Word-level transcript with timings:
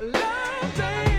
love. 0.00 1.09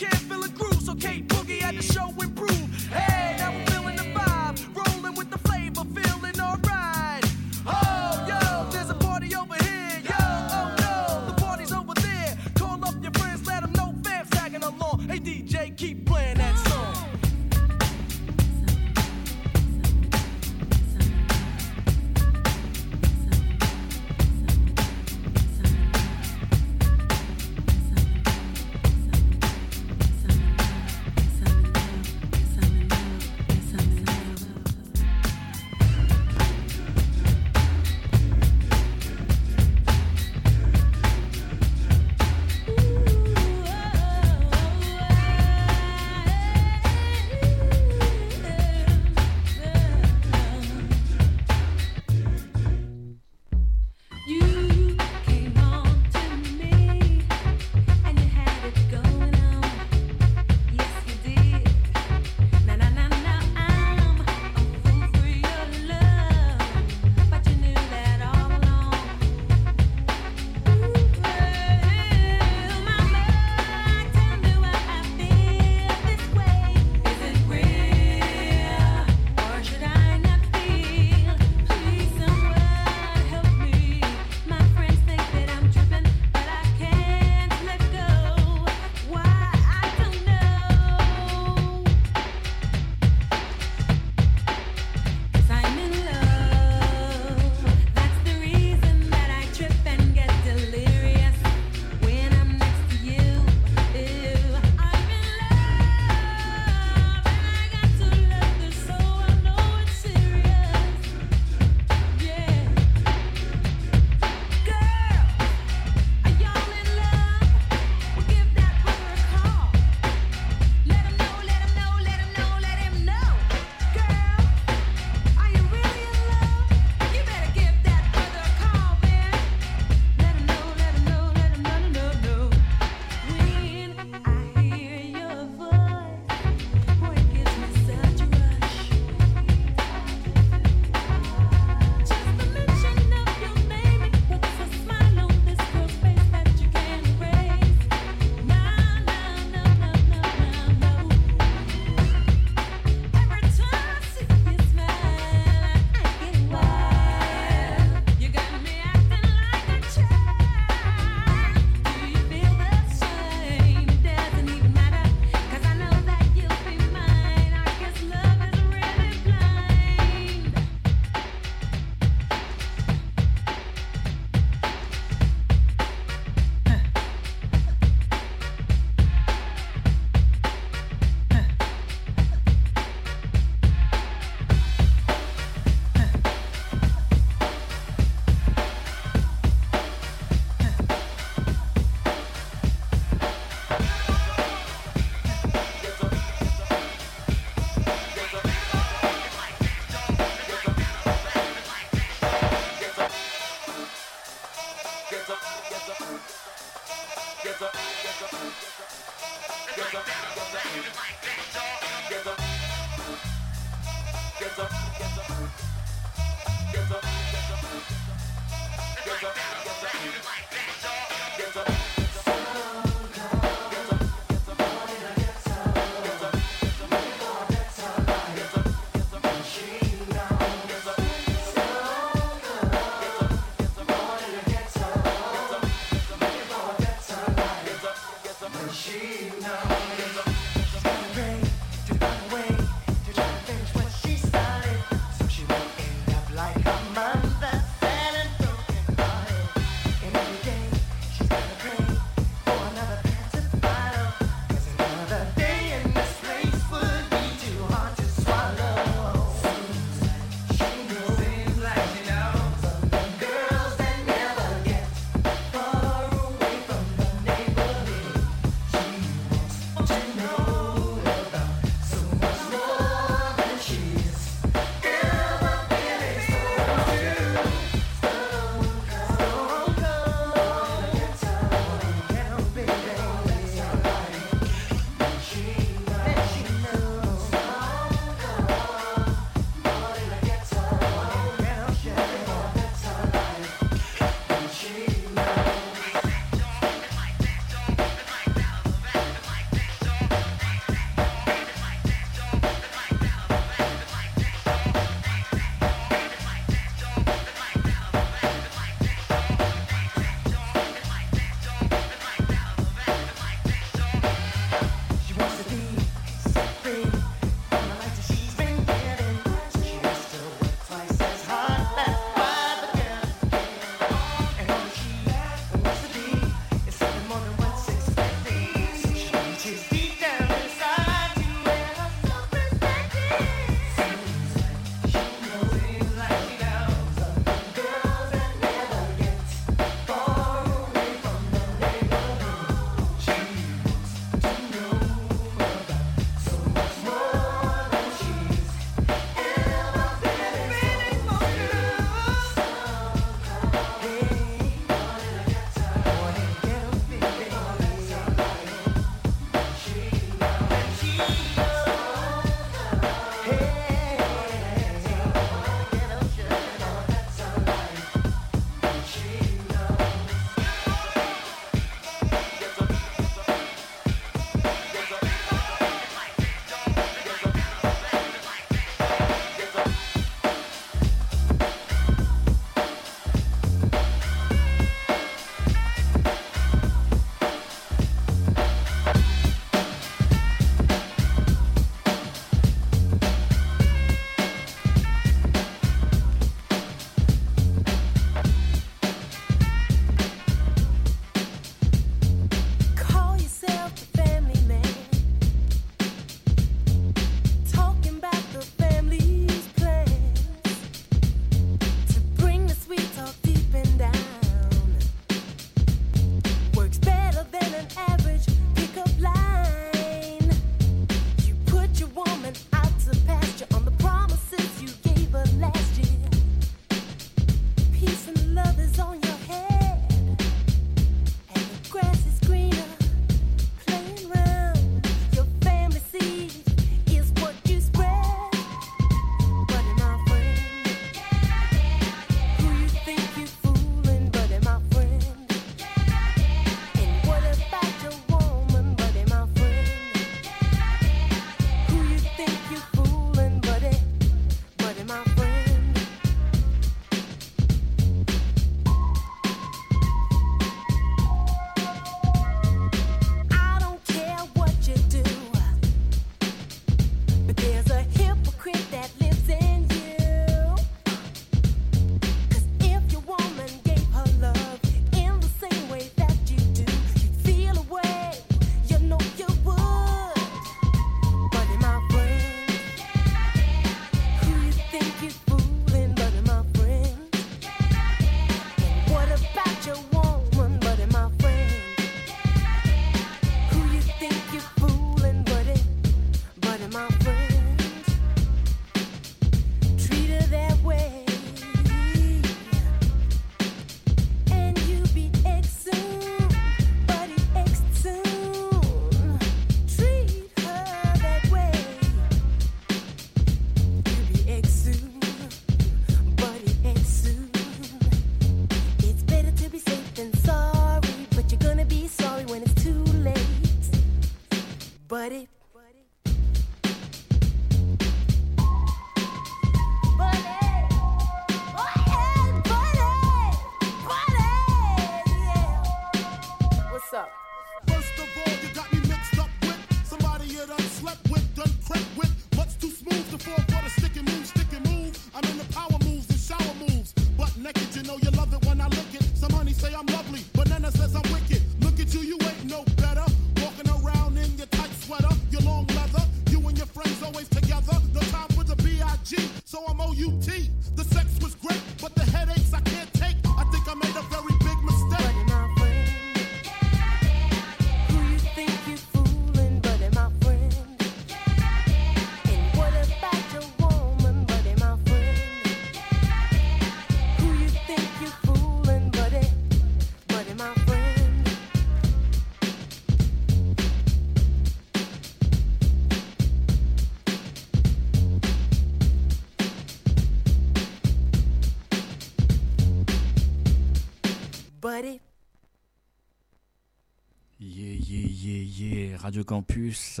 Campus, 599.22 600.00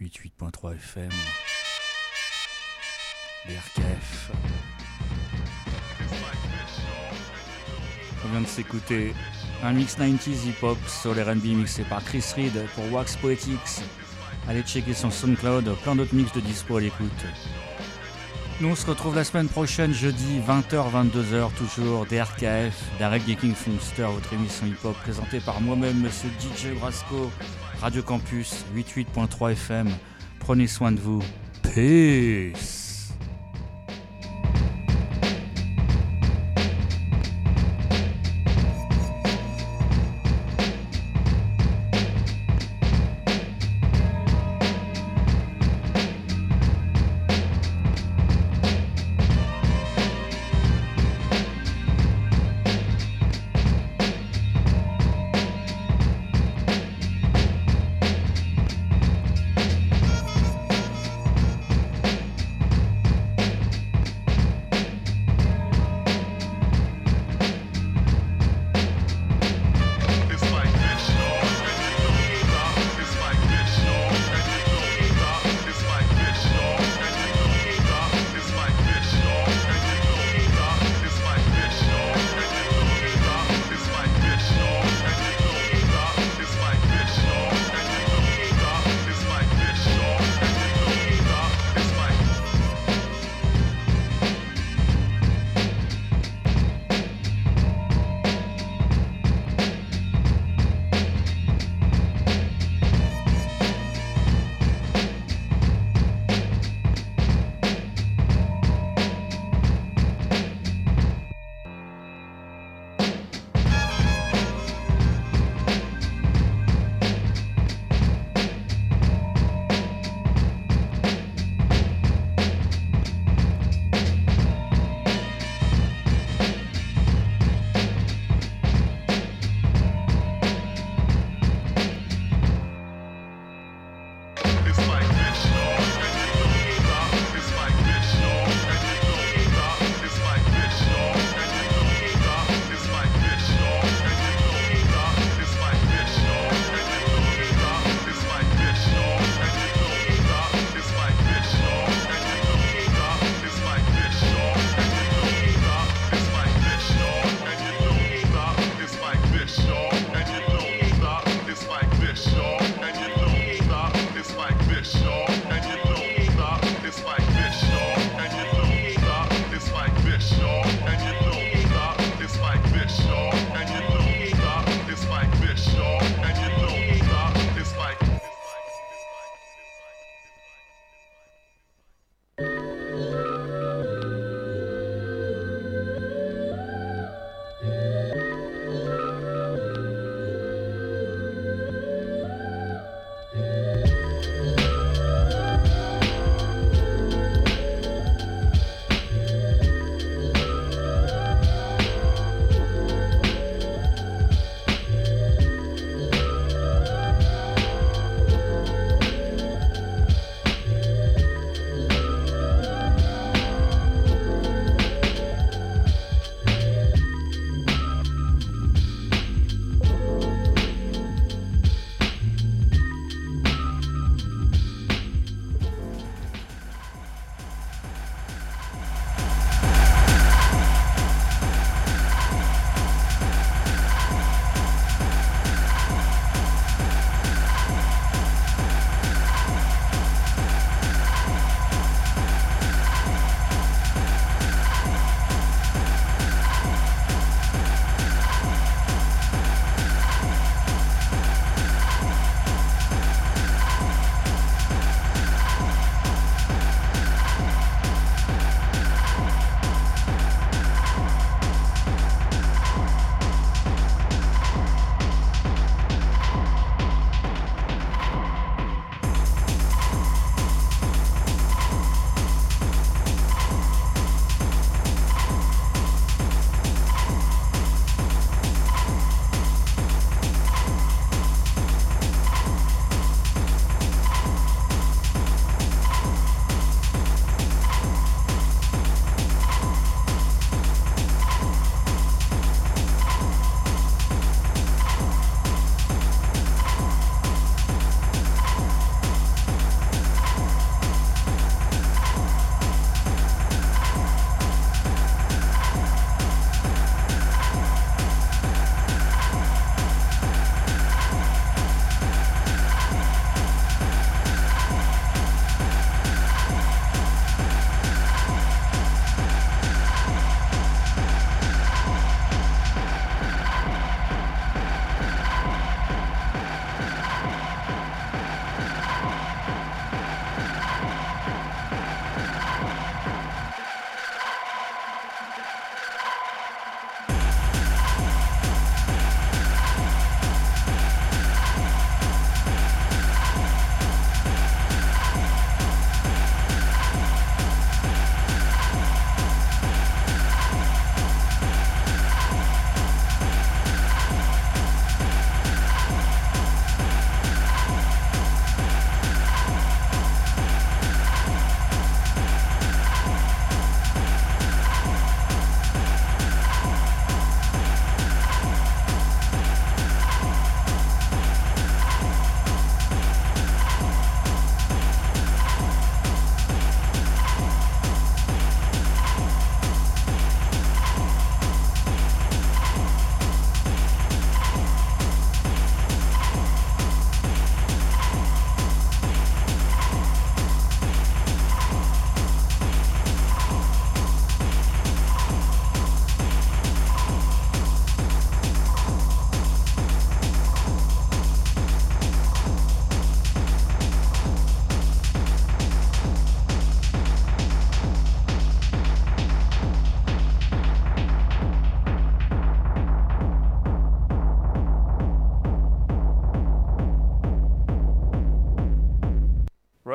88.3 0.00 0.74
FM, 0.74 1.10
BRKF. 3.46 4.32
On 8.24 8.28
vient 8.30 8.40
de 8.40 8.46
s'écouter 8.46 9.12
un 9.62 9.72
mix 9.72 9.98
90s 9.98 10.48
hip-hop 10.48 10.78
sur 10.86 11.14
les 11.14 11.22
R&B 11.22 11.44
mixé 11.44 11.84
par 11.84 12.02
Chris 12.04 12.24
Reed 12.34 12.66
pour 12.74 12.90
Wax 12.92 13.16
Poetics. 13.16 13.82
Allez 14.48 14.62
checker 14.62 14.94
son 14.94 15.10
SoundCloud, 15.10 15.76
plein 15.82 15.96
d'autres 15.96 16.14
mix 16.14 16.32
de 16.32 16.40
dispo 16.40 16.76
à 16.76 16.80
l'écoute. 16.80 17.26
Nous 18.60 18.68
on 18.68 18.74
se 18.74 18.84
retrouve 18.86 19.16
la 19.16 19.24
semaine 19.24 19.48
prochaine, 19.48 19.94
jeudi 19.94 20.38
20h-22h, 20.46 21.54
toujours 21.54 22.04
DRKF, 22.04 22.76
Derek 22.98 23.26
Geeking 23.26 23.54
Funkster, 23.54 24.02
votre 24.02 24.34
émission 24.34 24.66
hip-hop 24.66 24.94
présentée 24.98 25.40
par 25.40 25.62
moi-même, 25.62 25.98
monsieur 25.98 26.28
DJ 26.38 26.78
Brasco, 26.78 27.30
Radio 27.80 28.02
Campus 28.02 28.66
88.3 28.76 29.52
FM. 29.52 29.88
Prenez 30.40 30.66
soin 30.66 30.92
de 30.92 31.00
vous. 31.00 31.22
Peace 31.62 32.79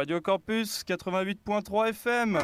Radio 0.05 0.21
Campus 0.21 0.83
88.3 0.83 1.89
FM. 1.89 2.39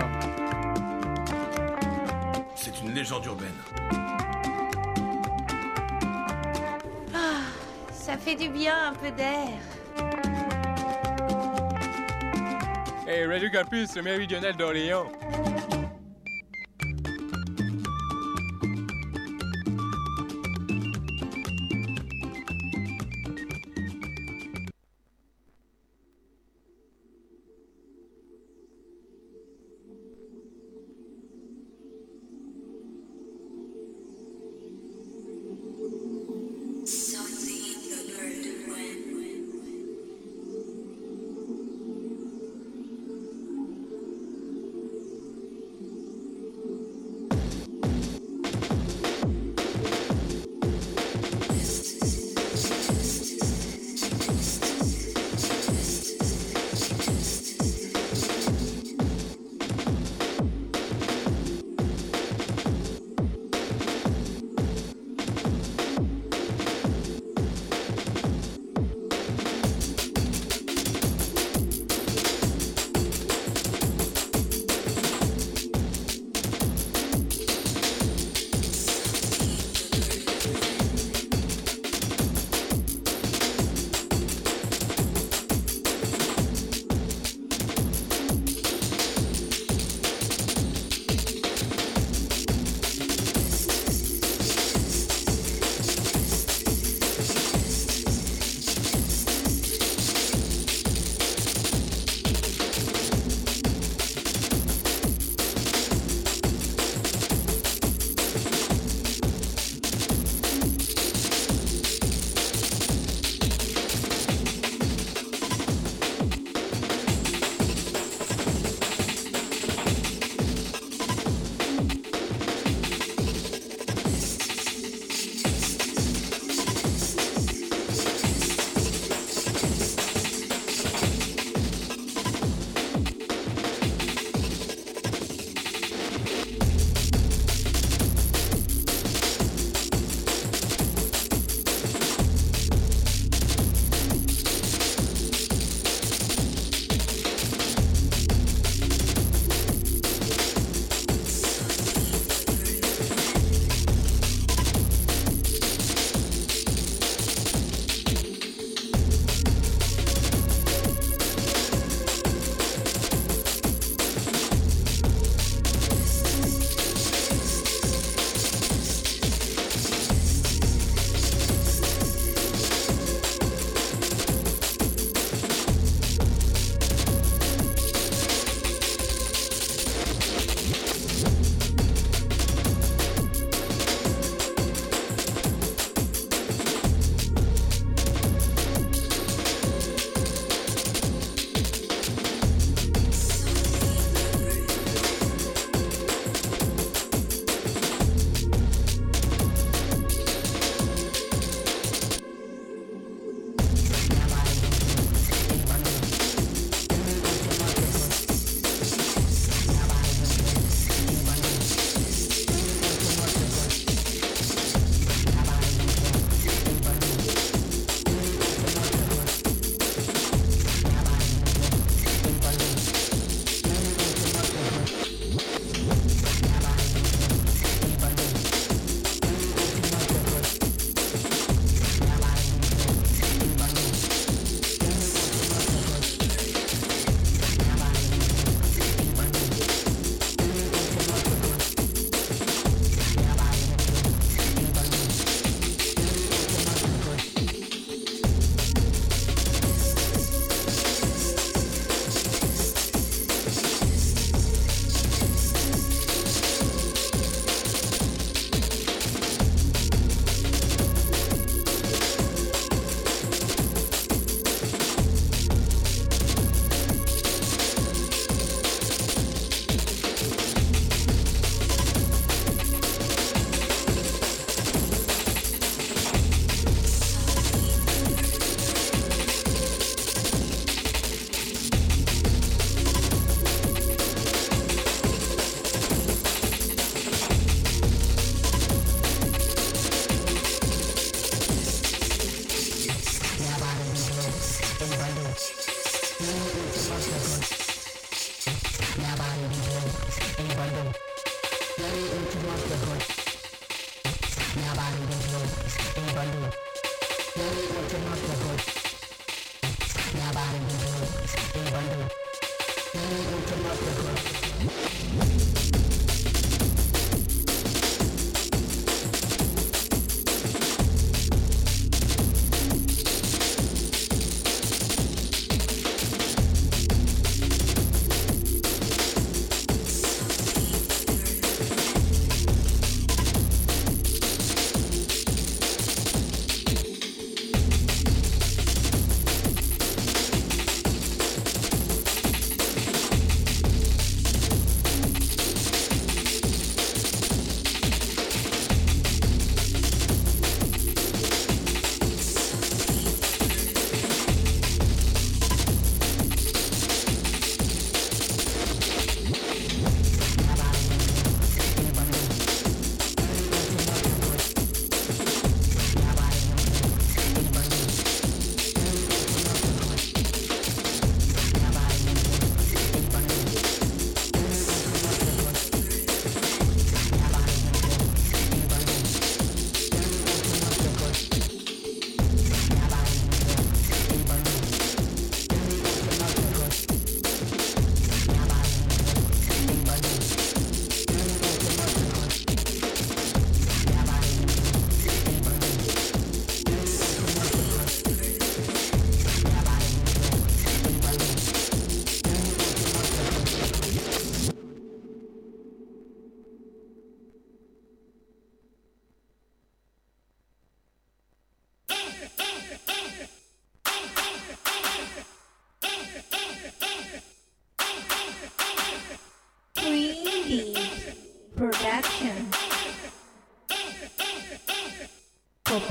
C'est 2.55 2.81
une 2.81 2.95
légende 2.95 3.23
urbaine. 3.27 3.53
Ça 7.91 8.17
fait 8.17 8.33
du 8.33 8.49
bien 8.49 8.87
un 8.87 8.93
peu 8.93 9.11
d'air. 9.11 9.59
Hey, 13.05 13.27
Radio 13.27 13.51
Campus, 13.51 13.95
le 13.95 14.01
méridional 14.01 14.57
d'Orléans. 14.57 15.05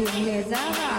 তুমি 0.00 0.34
যাওয়া 0.52 0.89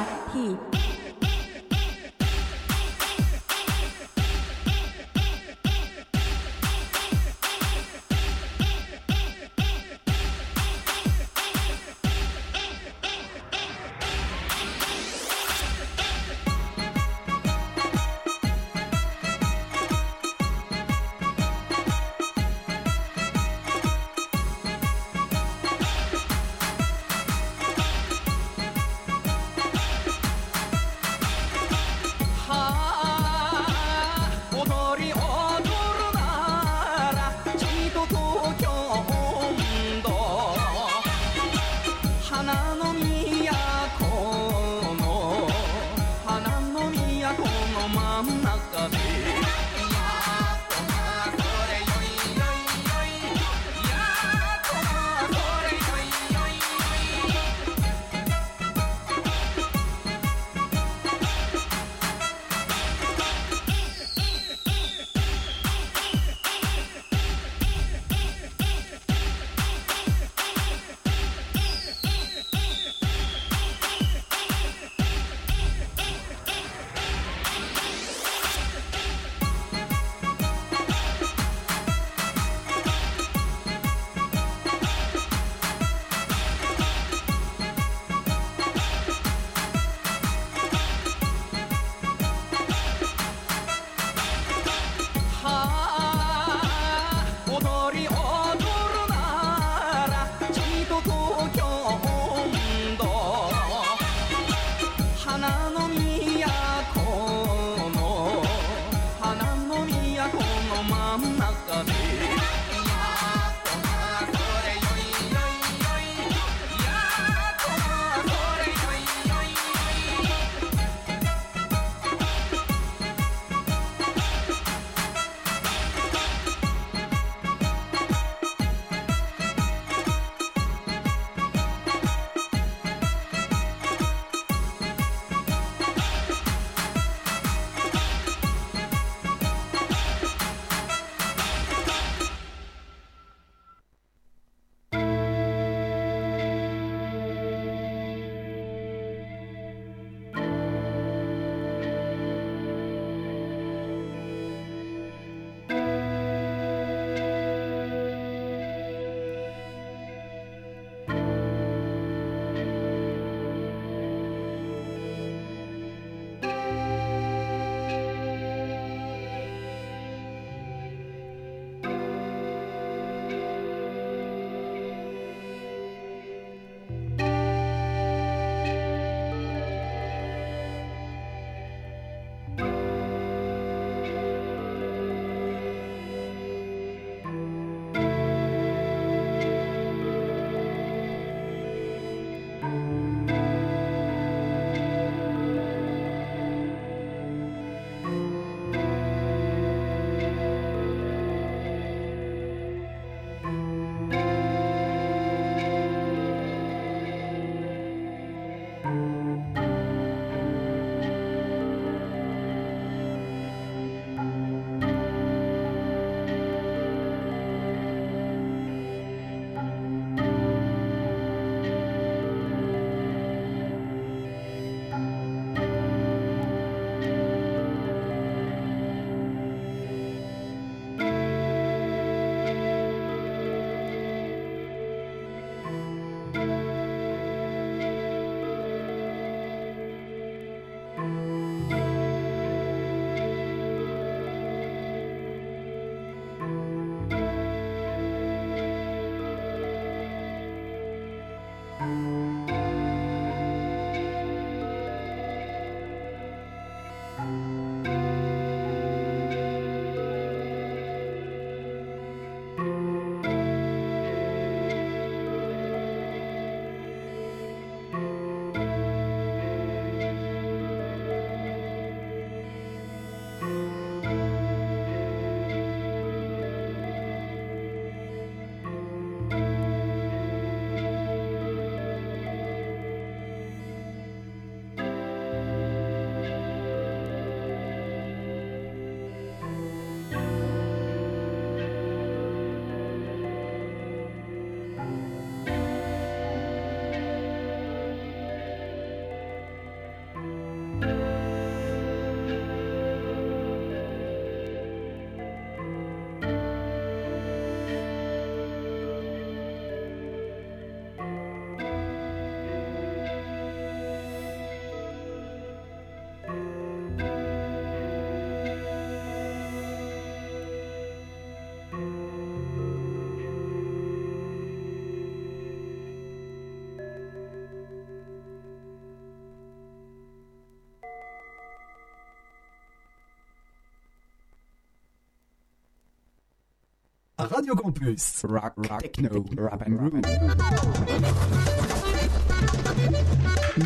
Radio 337.29 337.55
Campus. 337.55 338.23
Rock, 338.27 338.53
rock, 338.57 338.81
techno, 338.81 339.25
rap 339.37 339.61
and 339.61 339.79
roll. 339.79 339.91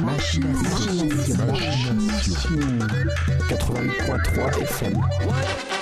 Machination. 0.01 1.10
Machination. 1.47 2.80
88.3 3.47 4.66
FM. 4.68 5.74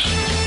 Podcast. 0.00 0.39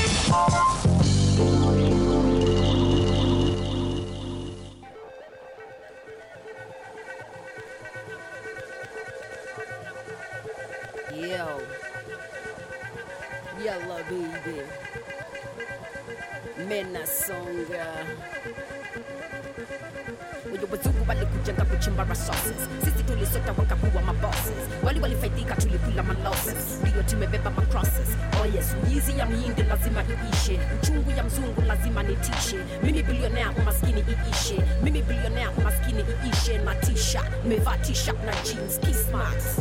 Walikujenga 21.14 21.64
kuchimba 21.64 22.04
resources, 22.04 22.68
sisi 22.84 23.02
tulisota 23.04 23.52
wakakuwa 23.58 24.02
mabosses, 24.02 24.62
wali 24.82 25.00
walifaidika 25.00 25.54
tulikula 25.56 26.02
malosses, 26.02 26.78
ndiyo 26.82 27.02
tumebeba 27.02 27.50
macrosses. 27.50 28.08
Oh 28.40 28.46
wizi 28.94 29.18
ya 29.18 29.26
mhindi 29.26 29.62
lazima 29.62 30.02
iishe, 30.02 30.60
uchungu 30.82 31.10
ya 31.10 31.24
mzungu 31.24 31.62
lazima 31.66 32.02
nitishe. 32.02 32.56
Mimi 32.82 33.02
bilionea 33.02 33.50
umaskini 33.50 34.00
iishe, 34.28 34.60
mimi 34.82 35.02
bilionea 35.02 35.50
umaskini 35.50 36.04
iishe. 36.26 36.58
Na 36.58 36.74
t-shirt, 36.74 37.44
mevaa 37.48 37.76
t-shirt 37.78 38.18
na 38.24 38.32
jeans, 38.32 38.80
Kismarks 38.80 39.58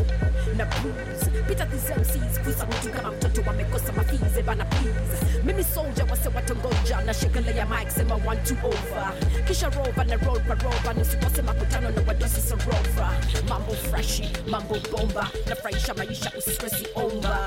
na 0.58 0.66
blues. 0.66 1.30
Pita 1.47 1.66
these 1.66 1.93
MCs, 1.95 2.39
kuza 2.43 2.66
mtu 2.66 2.89
kama 2.89 3.12
mtoto 3.12 3.41
wamekosa 3.47 3.91
mafize 3.93 4.41
bana 4.43 4.66
please. 4.66 5.41
Mimi 5.43 5.64
soldier 5.64 6.06
wase 6.12 6.30
watongoja 6.36 7.01
na 7.06 7.14
shekelea 7.14 7.66
mic 7.66 7.89
sema 7.89 8.16
one 8.16 8.39
two 8.43 8.56
over. 8.64 9.14
Kisha 9.47 9.70
rover 9.70 10.06
na 10.06 10.16
roll 10.16 10.39
kwa 10.39 10.56
rover, 10.56 10.95
nisikose 10.95 11.41
makutano 11.54 11.89
na 11.89 12.01
wadosi 12.08 12.41
sarova. 12.41 13.10
Mambo 13.49 13.74
freshi, 13.74 14.30
mambo 14.47 14.76
bomba, 14.91 15.30
nafurahisha 15.47 15.93
maisha 15.93 16.32
usistressi 16.38 16.88
omba. 16.95 17.45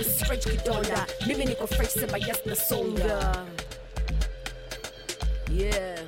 Usistretch 0.00 0.46
kidonda, 0.48 1.06
mimi 1.26 1.44
niko 1.44 1.66
fresh 1.66 1.88
sema 1.92 2.18
yes 2.18 2.40
na 2.46 2.56
songa. 2.56 3.44
Yeah. 5.50 5.98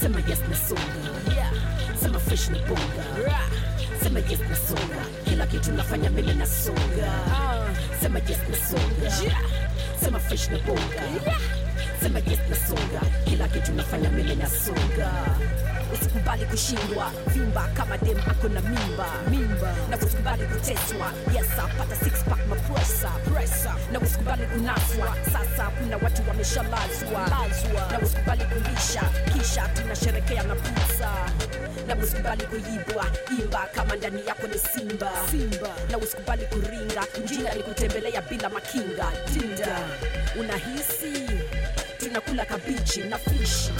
Sema 0.00 0.20
yes 0.28 0.40
na 0.48 0.56
songa. 0.56 1.34
Yeah. 1.34 1.52
Sema 2.00 2.18
fresh 2.20 2.48
na 2.50 2.58
bonga. 2.58 3.04
Rah. 3.26 3.50
Sema 4.02 4.20
yes 4.20 4.40
na 4.40 4.56
songa. 4.56 5.02
Kila 5.24 5.46
kitu 5.46 5.72
nafanya 5.72 6.10
mimi 6.10 6.34
na 6.34 6.46
songa. 6.46 7.10
Ah. 7.32 7.66
Sema 8.00 8.18
yes 8.18 8.38
na 8.50 8.56
songa. 8.56 9.24
Yeah. 9.24 9.42
Sema 10.02 10.18
fresh 10.20 10.48
na 10.50 10.58
bonga. 10.58 11.02
Yeah. 11.26 11.57
Sema 12.02 12.18
yes 12.18 12.38
na 12.50 12.56
songa. 12.56 13.00
Kila 13.24 13.48
kitu 13.48 13.72
nafanya 13.72 14.10
mbele 14.10 14.34
na 14.34 14.48
songa. 14.48 15.10
Usikubali 15.92 16.44
kushindwa, 16.46 17.10
vimba 17.26 17.68
kama 17.74 17.96
dem 17.98 18.18
ako 18.30 18.48
na 18.48 18.60
mimba. 18.60 19.06
Mimba, 19.30 19.74
na 19.90 19.96
usikubali 19.96 20.44
kuteswa. 20.46 21.12
Yes, 21.34 21.46
pata 21.78 21.96
six 22.04 22.22
pack 22.28 22.38
mapresa 22.48 23.08
presa, 23.24 23.74
na 23.92 24.00
usikubali 24.00 24.46
kunaswa. 24.46 25.16
Sasa 25.32 25.70
kuna 25.78 25.96
watu 25.96 26.22
wameshalazwa 26.28 27.20
lazwa, 27.20 27.92
na 27.92 27.98
usikubali 27.98 28.44
kulisha, 28.44 29.02
kisha 29.32 29.68
tunasherekea 29.68 30.42
na 30.42 30.54
pizza. 30.54 31.10
Na 31.86 31.96
usikubali 31.96 32.42
kuibwa, 32.46 33.06
imba 33.40 33.68
kama 33.74 33.96
ndani 33.96 34.26
yako 34.26 34.46
ni 34.46 34.58
simba. 34.58 35.10
Simba, 35.30 35.68
na 35.90 35.98
usikubali 35.98 36.46
kuringa, 36.46 37.02
mjinga 37.24 37.54
ni 37.54 37.62
kutembelea 37.62 38.22
bila 38.22 38.48
makinga. 38.50 39.06
Tinda. 39.32 39.78
Unahisi 40.40 41.12
tunakula 42.08 42.44
kabichi 42.44 43.00
na 43.02 43.18
fishi, 43.18 43.70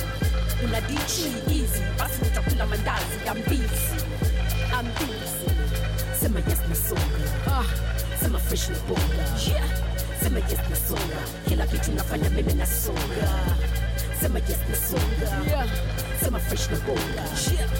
una 0.64 0.80
dichi 0.80 1.28
hizi, 1.50 1.80
basi 1.98 2.22
utakula 2.22 2.66
mandazi 2.66 3.16
ya 3.26 3.34
mbizi 3.34 3.94
ambizi. 4.78 5.48
Sema 6.20 6.40
yes 6.40 6.58
na 6.68 6.74
songa, 6.74 7.30
ah, 7.50 7.64
sema 8.22 8.38
fresh 8.38 8.68
na 8.68 8.76
bonga, 8.88 9.24
yeah. 9.48 9.64
Sema 10.22 10.38
yes 10.38 10.58
na 10.70 10.76
songa, 10.76 11.20
kila 11.48 11.66
kitu 11.66 11.92
nafanya 11.92 12.30
mimi 12.30 12.52
na 12.54 12.66
songa. 12.66 13.28
Sema 14.20 14.38
yes 14.38 14.58
na 14.70 14.76
songa, 14.76 15.50
yeah. 15.50 15.68
Sema 16.22 16.38
fresh 16.40 16.68
na 16.70 16.76
bonga, 16.76 17.22
yeah. 17.52 17.70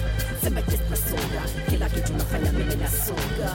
Sema 0.43 0.59
yes 0.59 0.79
na 0.89 0.95
songa, 0.95 1.41
kila 1.69 1.89
kitu 1.89 2.13
nafanya 2.13 2.51
mimi 2.51 2.75
na 2.75 2.89
songa. 2.89 3.51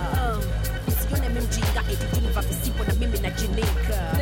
Usione 0.88 1.28
mimi 1.28 1.40
mjinga 1.46 1.82
eti 1.92 2.06
tuniva 2.14 2.40
visipo 2.42 2.84
na 2.84 2.94
mimi 2.94 3.18
najinika 3.18 4.12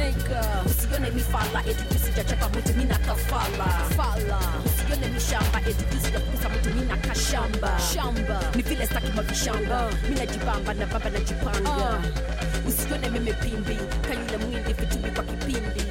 Usione 0.92 1.10
mifala 1.10 1.60
eti 1.66 1.84
tu 1.88 1.98
sijachapa 2.04 2.48
mtu 2.48 2.74
mina 2.74 2.98
kafala. 2.98 3.64
Fala 3.96 4.38
Usione 4.64 5.08
mishamba 5.14 5.60
eti 5.60 5.84
tu 5.84 5.96
sijakuza 6.04 6.48
mtu 6.48 6.70
mina 6.74 6.96
kashamba. 6.96 7.78
Shamba. 7.94 8.40
Ni 8.56 8.62
vile 8.62 8.86
staki 8.86 9.12
mavishamba 9.16 9.86
uh. 9.86 10.08
mina 10.08 10.26
jibamba 10.26 10.74
na 10.74 10.86
baba 10.86 11.10
najipanga 11.10 12.00
Usione 12.68 13.08
mimi 13.10 13.32
pimbi 13.32 13.78
kayule 14.08 14.36
mwindi 14.36 14.72
vitumbi 14.72 15.10
kwa 15.10 15.24
kipindi. 15.24 15.82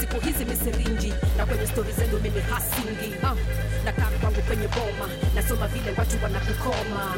Siku 0.00 0.20
hizi 0.20 0.44
misirinji 0.44 1.14
na 1.36 1.46
kwenye 1.46 1.66
stori 1.66 1.92
zenu 1.92 2.18
mimi 2.22 2.40
hasingi. 2.40 3.14
Uh, 3.22 3.38
nakaa 3.84 4.10
kwangu 4.20 4.42
kwenye 4.42 4.68
boma 4.68 5.08
nasoma 5.34 5.68
vile 5.68 5.90
watu 5.98 6.16
wanakukoma. 6.22 7.14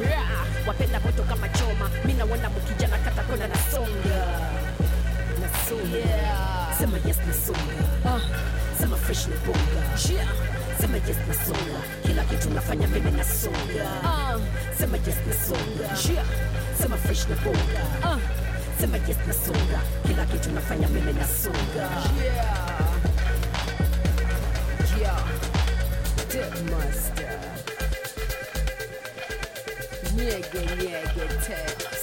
Wapenda 0.66 1.00
moto 1.00 1.22
kama 1.22 1.48
choma 1.48 1.90
mi 2.04 2.12
naona 2.12 2.50
mukijana 2.50 2.98
kata 2.98 3.22
kona 3.22 3.48
nasonga 3.48 3.86
nasonga 3.86 4.14
yeah. 4.14 4.65
рисую 5.66 6.02
yes 6.80 6.98
я 7.04 7.14
снасуна 7.14 8.20
Sema 8.78 8.96
fresh 8.96 9.26
ni 9.26 9.34
bunga 9.46 9.82
yeah. 10.12 10.28
Sema 10.80 10.96
yes 10.96 11.16
na 11.28 11.34
Kila 12.02 12.24
kitu 12.24 12.50
nafanya 12.50 12.86
mimi 12.88 13.10
na 13.10 13.24
songa 13.24 13.84
uh. 14.02 14.40
Sema 14.78 14.96
yes 14.96 15.16
na 15.26 15.34
songa 15.34 16.12
yeah. 16.12 16.26
Sema 16.82 16.96
fresh 16.96 17.26
ni 17.28 17.34
bunga 17.34 17.82
uh. 18.04 18.18
Sema 18.80 18.96
yes 18.96 19.16
na 19.26 19.32
Kila 20.06 20.26
kitu 20.26 20.50
nafanya 20.50 20.88
mimi 20.88 21.12
na 21.12 21.26
songa 21.26 21.88
yeah. 22.24 22.90
Yeah. 25.00 25.22
Dip 26.30 26.70
master 26.70 27.38
Nyege 30.16 30.60
nyege 30.76 31.26
tech 31.46 31.95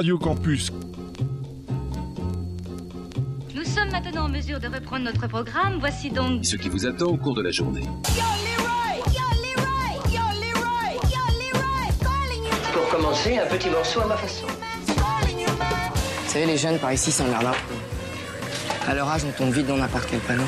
Radio 0.00 0.16
Campus. 0.16 0.72
Nous 3.54 3.64
sommes 3.64 3.90
maintenant 3.92 4.24
en 4.24 4.28
mesure 4.30 4.58
de 4.58 4.66
reprendre 4.66 5.04
notre 5.04 5.26
programme. 5.26 5.76
Voici 5.78 6.10
donc 6.10 6.42
Ce 6.42 6.56
qui 6.56 6.70
vous 6.70 6.86
attend 6.86 7.04
au 7.04 7.18
cours 7.18 7.34
de 7.34 7.42
la 7.42 7.50
journée. 7.50 7.82
Pour 12.72 12.88
commencer, 12.88 13.36
un 13.36 13.44
petit 13.44 13.68
morceau 13.68 14.00
à 14.00 14.06
ma 14.06 14.16
façon. 14.16 14.46
Vous 14.86 16.30
savez, 16.32 16.46
les 16.46 16.56
jeunes 16.56 16.78
par 16.78 16.94
ici 16.94 17.12
s'emmerdent. 17.12 17.54
À 18.88 18.94
leur 18.94 19.06
âge, 19.06 19.26
on 19.26 19.32
tombe 19.32 19.52
vite 19.52 19.66
dans 19.66 19.76
n'importe 19.76 20.06
quel 20.10 20.20
panneau. 20.20 20.44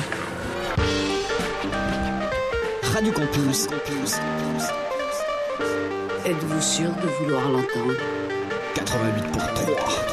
Radio 2.91 3.11
Campus. 3.11 3.67
Êtes-vous 6.25 6.61
sûr 6.61 6.89
de 6.89 7.07
vouloir 7.19 7.47
l'entendre? 7.51 7.93
88 8.75 9.31
pour 9.31 9.53
3. 9.53 10.12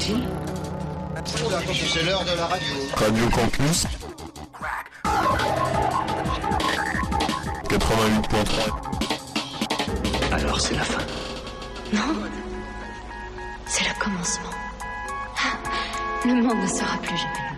C'est 0.00 0.14
l'heure 2.04 2.24
de 2.24 2.34
la 2.34 2.46
radio. 2.46 2.68
Radio 2.96 3.28
Campus 3.28 3.86
88.3 7.68 10.32
Alors 10.32 10.58
c'est 10.58 10.74
la 10.74 10.84
fin. 10.84 11.02
Non, 11.92 12.00
c'est 13.66 13.84
le 13.84 13.90
commencement. 14.02 14.48
Ah, 15.36 15.58
Le 16.24 16.32
monde 16.34 16.62
ne 16.62 16.66
sera 16.66 16.96
plus 17.02 17.18
jamais 17.18 17.49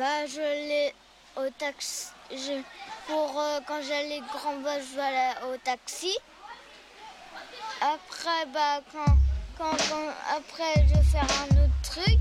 Bah, 0.00 0.24
je 0.26 0.40
l'ai 0.40 0.94
au 1.36 1.50
taxi. 1.58 2.06
Je, 2.30 2.62
pour 3.06 3.38
euh, 3.38 3.60
quand 3.66 3.82
j'allais 3.86 4.22
grand 4.32 4.56
bas, 4.60 4.80
je 4.80 4.96
vais 4.96 5.52
au 5.52 5.58
taxi. 5.58 6.16
Après, 7.82 8.46
bah, 8.46 8.80
quand, 8.90 9.04
quand, 9.58 9.76
quand- 9.90 10.14
après, 10.38 10.86
je 10.88 10.94
vais 10.94 11.02
faire 11.02 11.26
un 11.42 11.64
autre 11.64 11.80
truc. 11.82 12.18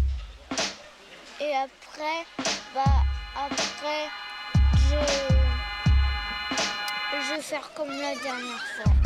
Et 1.39 1.55
après, 1.55 2.25
bah, 2.75 2.83
après, 3.47 4.09
je, 4.89 4.99
je 7.17 7.33
vais 7.33 7.41
faire 7.41 7.71
comme 7.75 7.91
la 7.91 8.13
dernière 8.15 8.65
fois. 8.75 8.98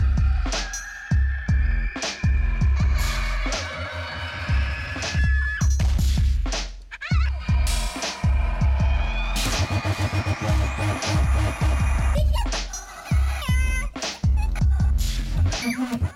Thank 15.64 16.12